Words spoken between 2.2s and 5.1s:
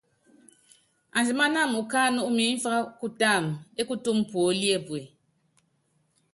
umimfá kutáma ékutúmu puóli epue.